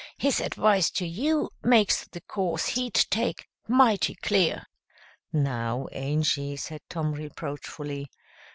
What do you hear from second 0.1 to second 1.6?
"His advice to you